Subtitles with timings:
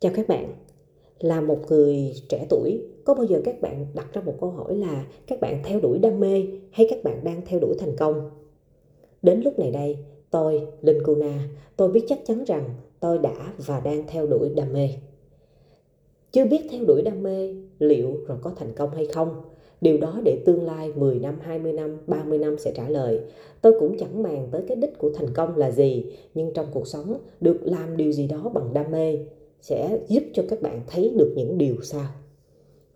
[0.00, 0.52] Chào các bạn.
[1.20, 4.76] Là một người trẻ tuổi, có bao giờ các bạn đặt ra một câu hỏi
[4.76, 8.30] là các bạn theo đuổi đam mê hay các bạn đang theo đuổi thành công?
[9.22, 9.96] Đến lúc này đây,
[10.30, 12.64] tôi, Linh Kuna, tôi biết chắc chắn rằng
[13.00, 14.88] tôi đã và đang theo đuổi đam mê.
[16.32, 19.42] Chưa biết theo đuổi đam mê liệu rồi có thành công hay không,
[19.80, 23.20] điều đó để tương lai 10 năm, 20 năm, 30 năm sẽ trả lời.
[23.60, 26.04] Tôi cũng chẳng màng tới cái đích của thành công là gì,
[26.34, 29.18] nhưng trong cuộc sống được làm điều gì đó bằng đam mê
[29.60, 32.06] sẽ giúp cho các bạn thấy được những điều sau.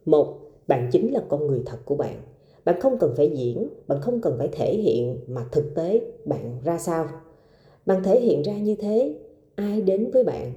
[0.05, 2.23] Một, bạn chính là con người thật của bạn.
[2.65, 6.61] Bạn không cần phải diễn, bạn không cần phải thể hiện mà thực tế bạn
[6.65, 7.09] ra sao.
[7.87, 9.15] Bạn thể hiện ra như thế,
[9.55, 10.53] ai đến với bạn,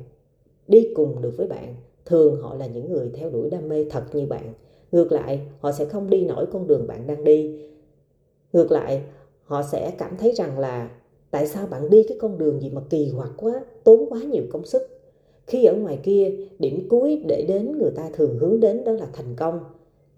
[0.68, 4.04] đi cùng được với bạn, thường họ là những người theo đuổi đam mê thật
[4.14, 4.54] như bạn.
[4.92, 7.60] Ngược lại, họ sẽ không đi nổi con đường bạn đang đi.
[8.54, 9.02] Ngược lại,
[9.44, 10.90] họ sẽ cảm thấy rằng là
[11.32, 14.44] tại sao bạn đi cái con đường gì mà kỳ hoặc quá, tốn quá nhiều
[14.52, 14.95] công sức
[15.48, 19.08] khi ở ngoài kia điểm cuối để đến người ta thường hướng đến đó là
[19.14, 19.60] thành công.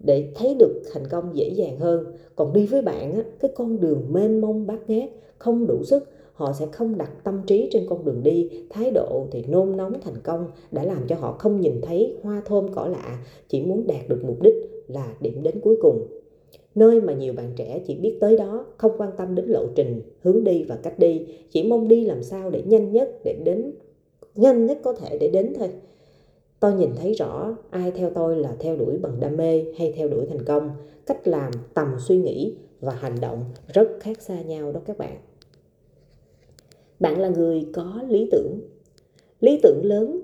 [0.00, 2.04] Để thấy được thành công dễ dàng hơn.
[2.36, 6.08] Còn đi với bạn á, cái con đường mênh mông bát ngát không đủ sức
[6.32, 8.50] họ sẽ không đặt tâm trí trên con đường đi.
[8.70, 12.42] Thái độ thì nôn nóng thành công đã làm cho họ không nhìn thấy hoa
[12.44, 14.54] thơm cỏ lạ chỉ muốn đạt được mục đích
[14.88, 16.06] là điểm đến cuối cùng.
[16.74, 20.02] Nơi mà nhiều bạn trẻ chỉ biết tới đó không quan tâm đến lộ trình
[20.20, 23.72] hướng đi và cách đi chỉ mong đi làm sao để nhanh nhất để đến
[24.38, 25.70] nhanh nhất có thể để đến thôi.
[26.60, 30.08] Tôi nhìn thấy rõ ai theo tôi là theo đuổi bằng đam mê hay theo
[30.08, 30.70] đuổi thành công.
[31.06, 35.16] Cách làm, tầm suy nghĩ và hành động rất khác xa nhau đó các bạn.
[37.00, 38.60] Bạn là người có lý tưởng.
[39.40, 40.20] Lý tưởng lớn,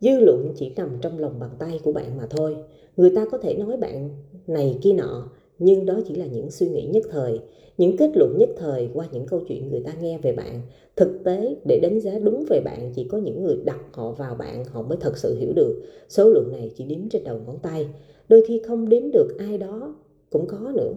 [0.00, 2.56] dư luận chỉ nằm trong lòng bàn tay của bạn mà thôi.
[2.96, 4.10] Người ta có thể nói bạn
[4.46, 7.40] này kia nọ nhưng đó chỉ là những suy nghĩ nhất thời
[7.78, 10.60] những kết luận nhất thời qua những câu chuyện người ta nghe về bạn.
[10.96, 14.34] Thực tế để đánh giá đúng về bạn chỉ có những người đặt họ vào
[14.34, 15.82] bạn họ mới thật sự hiểu được.
[16.08, 17.88] Số lượng này chỉ đếm trên đầu ngón tay.
[18.28, 19.96] Đôi khi không đếm được ai đó
[20.30, 20.94] cũng có nữa.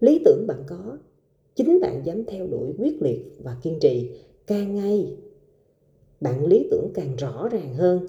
[0.00, 0.98] Lý tưởng bạn có
[1.54, 4.10] chính bạn dám theo đuổi quyết liệt và kiên trì.
[4.46, 5.16] Càng ngay,
[6.20, 8.06] bạn lý tưởng càng rõ ràng hơn.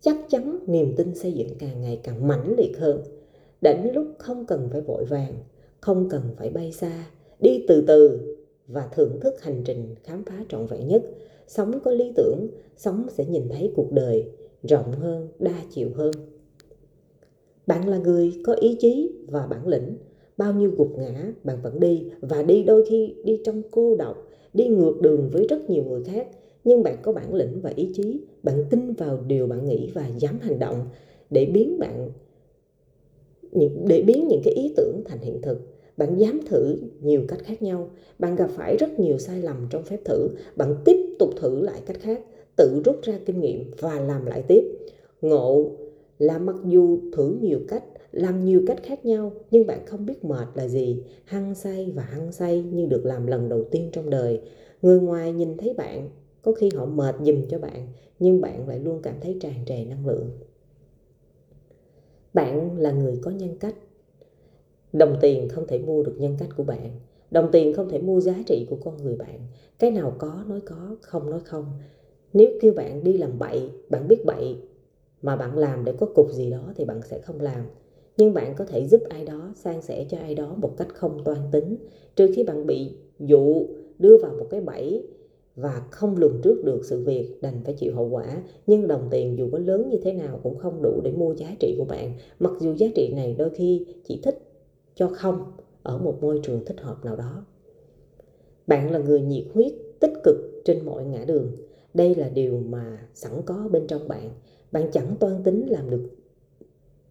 [0.00, 3.02] Chắc chắn niềm tin xây dựng càng ngày càng mãnh liệt hơn
[3.60, 5.34] đến lúc không cần phải vội vàng,
[5.80, 7.06] không cần phải bay xa,
[7.40, 8.20] đi từ từ
[8.66, 11.02] và thưởng thức hành trình khám phá trọn vẹn nhất.
[11.46, 14.24] Sống có lý tưởng, sống sẽ nhìn thấy cuộc đời
[14.62, 16.10] rộng hơn, đa chiều hơn.
[17.66, 19.96] Bạn là người có ý chí và bản lĩnh.
[20.36, 22.10] Bao nhiêu gục ngã, bạn vẫn đi.
[22.20, 26.04] Và đi đôi khi đi trong cô độc, đi ngược đường với rất nhiều người
[26.04, 26.28] khác.
[26.64, 28.20] Nhưng bạn có bản lĩnh và ý chí.
[28.42, 30.86] Bạn tin vào điều bạn nghĩ và dám hành động
[31.30, 32.10] để biến bạn
[33.86, 35.58] để biến những cái ý tưởng thành hiện thực.
[35.96, 37.88] Bạn dám thử nhiều cách khác nhau.
[38.18, 40.28] Bạn gặp phải rất nhiều sai lầm trong phép thử.
[40.56, 42.20] Bạn tiếp tục thử lại cách khác,
[42.56, 44.64] tự rút ra kinh nghiệm và làm lại tiếp.
[45.22, 45.70] Ngộ
[46.18, 50.24] là mặc dù thử nhiều cách, làm nhiều cách khác nhau, nhưng bạn không biết
[50.24, 51.02] mệt là gì.
[51.24, 54.40] Hăng say và hăng say như được làm lần đầu tiên trong đời.
[54.82, 56.08] Người ngoài nhìn thấy bạn,
[56.42, 57.86] có khi họ mệt dùm cho bạn,
[58.18, 60.30] nhưng bạn lại luôn cảm thấy tràn trề năng lượng
[62.34, 63.74] bạn là người có nhân cách.
[64.92, 66.90] Đồng tiền không thể mua được nhân cách của bạn.
[67.30, 69.38] Đồng tiền không thể mua giá trị của con người bạn.
[69.78, 71.64] Cái nào có, nói có, không nói không.
[72.32, 74.56] Nếu kêu bạn đi làm bậy, bạn biết bậy
[75.22, 77.64] mà bạn làm để có cục gì đó thì bạn sẽ không làm.
[78.16, 81.24] Nhưng bạn có thể giúp ai đó, san sẻ cho ai đó một cách không
[81.24, 81.76] toan tính.
[82.16, 83.66] Trừ khi bạn bị dụ
[83.98, 85.06] đưa vào một cái bẫy
[85.60, 88.42] và không lường trước được sự việc đành phải chịu hậu quả.
[88.66, 91.56] Nhưng đồng tiền dù có lớn như thế nào cũng không đủ để mua giá
[91.60, 92.12] trị của bạn.
[92.40, 94.38] Mặc dù giá trị này đôi khi chỉ thích
[94.94, 97.44] cho không ở một môi trường thích hợp nào đó.
[98.66, 101.52] Bạn là người nhiệt huyết, tích cực trên mọi ngã đường.
[101.94, 104.30] Đây là điều mà sẵn có bên trong bạn.
[104.72, 106.02] Bạn chẳng toan tính làm được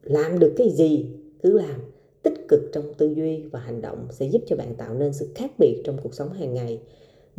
[0.03, 1.05] làm được cái gì,
[1.43, 1.79] cứ làm.
[2.23, 5.29] Tích cực trong tư duy và hành động sẽ giúp cho bạn tạo nên sự
[5.35, 6.81] khác biệt trong cuộc sống hàng ngày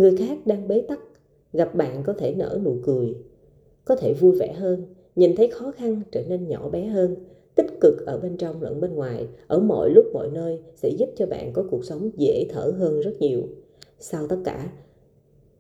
[0.01, 1.01] người khác đang bế tắc,
[1.53, 3.15] gặp bạn có thể nở nụ cười,
[3.85, 4.85] có thể vui vẻ hơn,
[5.17, 7.17] nhìn thấy khó khăn trở nên nhỏ bé hơn.
[7.55, 11.09] Tích cực ở bên trong lẫn bên ngoài, ở mọi lúc mọi nơi sẽ giúp
[11.17, 13.43] cho bạn có cuộc sống dễ thở hơn rất nhiều.
[13.99, 14.73] Sau tất cả,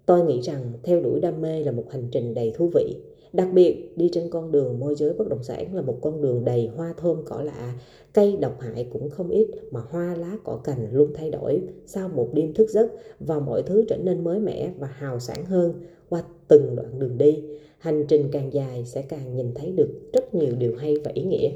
[0.06, 2.97] tôi nghĩ rằng theo đuổi đam mê là một hành trình đầy thú vị.
[3.32, 6.44] Đặc biệt, đi trên con đường môi giới bất động sản là một con đường
[6.44, 7.75] đầy hoa thơm cỏ lạ,
[8.12, 12.09] cây độc hại cũng không ít mà hoa lá cỏ cành luôn thay đổi sau
[12.09, 12.91] một đêm thức giấc
[13.21, 15.73] và mọi thứ trở nên mới mẻ và hào sản hơn
[16.09, 17.43] qua từng đoạn đường đi.
[17.79, 21.23] Hành trình càng dài sẽ càng nhìn thấy được rất nhiều điều hay và ý
[21.23, 21.50] nghĩa.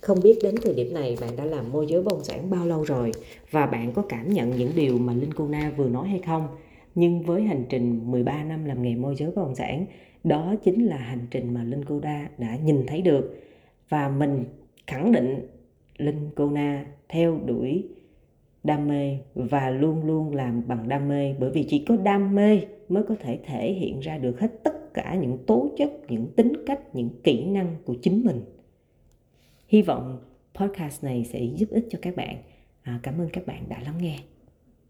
[0.00, 2.66] Không biết đến thời điểm này bạn đã làm môi giới bất động sản bao
[2.66, 3.12] lâu rồi
[3.50, 6.48] và bạn có cảm nhận những điều mà Linh Cô Na vừa nói hay không?
[6.94, 9.86] Nhưng với hành trình 13 năm làm nghề môi giới bất động sản,
[10.24, 13.36] đó chính là hành trình mà linh cô đa đã nhìn thấy được.
[13.88, 14.44] Và mình
[14.86, 15.46] khẳng định
[15.98, 17.88] linh cô na theo đuổi
[18.64, 21.34] đam mê và luôn luôn làm bằng đam mê.
[21.38, 24.94] Bởi vì chỉ có đam mê mới có thể thể hiện ra được hết tất
[24.94, 28.42] cả những tố chất những tính cách những kỹ năng của chính mình.
[29.68, 30.18] Hy vọng
[30.54, 32.36] podcast này sẽ giúp ích cho các bạn.
[32.82, 34.18] À, cảm ơn các bạn đã lắng nghe.